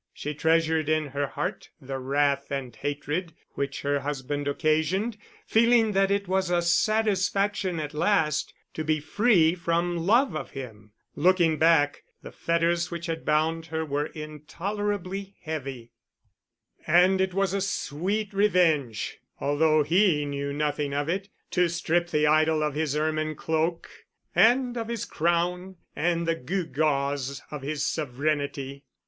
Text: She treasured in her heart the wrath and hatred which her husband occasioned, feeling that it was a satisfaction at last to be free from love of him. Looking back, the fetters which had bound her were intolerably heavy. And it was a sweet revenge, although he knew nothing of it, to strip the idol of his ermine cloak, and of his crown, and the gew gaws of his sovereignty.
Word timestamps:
She 0.15 0.33
treasured 0.33 0.89
in 0.89 1.09
her 1.09 1.27
heart 1.27 1.69
the 1.79 1.99
wrath 1.99 2.49
and 2.49 2.75
hatred 2.75 3.35
which 3.51 3.83
her 3.83 3.99
husband 3.99 4.47
occasioned, 4.47 5.15
feeling 5.45 5.91
that 5.91 6.09
it 6.09 6.27
was 6.27 6.49
a 6.49 6.63
satisfaction 6.63 7.79
at 7.79 7.93
last 7.93 8.51
to 8.73 8.83
be 8.83 8.99
free 8.99 9.53
from 9.53 9.97
love 9.97 10.35
of 10.35 10.49
him. 10.49 10.91
Looking 11.15 11.59
back, 11.59 12.01
the 12.23 12.31
fetters 12.31 12.89
which 12.89 13.05
had 13.05 13.25
bound 13.25 13.67
her 13.67 13.85
were 13.85 14.07
intolerably 14.07 15.35
heavy. 15.43 15.91
And 16.87 17.21
it 17.21 17.35
was 17.35 17.53
a 17.53 17.61
sweet 17.61 18.33
revenge, 18.33 19.19
although 19.39 19.83
he 19.83 20.25
knew 20.25 20.51
nothing 20.51 20.95
of 20.95 21.09
it, 21.09 21.29
to 21.51 21.69
strip 21.69 22.09
the 22.09 22.25
idol 22.25 22.63
of 22.63 22.73
his 22.73 22.95
ermine 22.97 23.35
cloak, 23.35 23.87
and 24.33 24.77
of 24.77 24.87
his 24.87 25.05
crown, 25.05 25.75
and 25.95 26.27
the 26.27 26.33
gew 26.33 26.65
gaws 26.65 27.43
of 27.51 27.61
his 27.61 27.85
sovereignty. 27.85 28.83